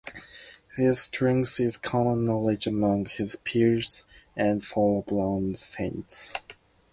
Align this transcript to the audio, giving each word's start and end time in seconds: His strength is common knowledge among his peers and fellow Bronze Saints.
His 0.77 0.99
strength 0.99 1.59
is 1.59 1.77
common 1.77 2.25
knowledge 2.25 2.65
among 2.65 3.05
his 3.05 3.35
peers 3.43 4.03
and 4.35 4.65
fellow 4.65 5.03
Bronze 5.07 5.59
Saints. 5.59 6.33